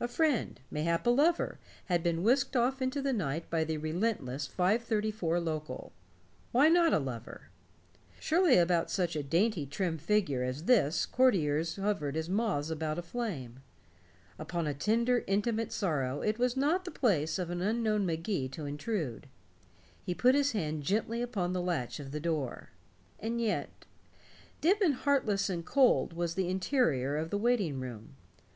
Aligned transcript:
A 0.00 0.08
friend, 0.08 0.58
mayhap 0.72 1.06
a 1.06 1.10
lover, 1.10 1.60
had 1.84 2.02
been 2.02 2.24
whisked 2.24 2.56
off 2.56 2.82
into 2.82 3.00
the 3.00 3.12
night 3.12 3.48
by 3.48 3.62
the 3.62 3.76
relentless 3.78 4.44
five 4.44 4.82
thirty 4.82 5.12
four 5.12 5.38
local. 5.38 5.92
Why 6.50 6.68
not 6.68 6.92
a 6.92 6.98
lover? 6.98 7.42
Surely 8.18 8.58
about 8.58 8.90
such 8.90 9.14
a 9.14 9.22
dainty 9.22 9.66
trim 9.66 9.96
figure 9.96 10.42
as 10.42 10.64
this 10.64 11.06
courtiers 11.06 11.76
hovered 11.76 12.16
as 12.16 12.28
moths 12.28 12.70
about 12.70 12.98
a 12.98 13.02
flame. 13.02 13.60
Upon 14.36 14.66
a 14.66 14.74
tender 14.74 15.22
intimate 15.28 15.70
sorrow 15.70 16.22
it 16.22 16.40
was 16.40 16.56
not 16.56 16.84
the 16.84 16.90
place 16.90 17.38
of 17.38 17.48
an 17.48 17.60
unknown 17.62 18.04
Magee 18.04 18.48
to 18.48 18.66
intrude. 18.66 19.28
He 20.02 20.12
put 20.12 20.34
his 20.34 20.50
hand 20.50 20.82
gently 20.82 21.22
upon 21.22 21.52
the 21.52 21.62
latch 21.62 22.00
of 22.00 22.10
the 22.10 22.18
door. 22.18 22.70
And 23.20 23.40
yet 23.40 23.84
dim 24.60 24.78
and 24.82 24.94
heartless 24.94 25.48
and 25.48 25.64
cold 25.64 26.14
was 26.14 26.34
the 26.34 26.48
interior 26.48 27.16
of 27.16 27.30
that 27.30 27.36
waiting 27.38 27.78
room. 27.78 28.16